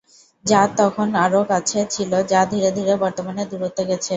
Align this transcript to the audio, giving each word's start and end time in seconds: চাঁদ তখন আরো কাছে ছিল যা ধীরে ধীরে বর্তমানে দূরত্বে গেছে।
চাঁদ 0.45 0.69
তখন 0.77 1.07
আরো 1.23 1.41
কাছে 1.51 1.79
ছিল 1.93 2.11
যা 2.31 2.41
ধীরে 2.51 2.69
ধীরে 2.77 2.93
বর্তমানে 3.03 3.43
দূরত্বে 3.51 3.83
গেছে। 3.89 4.09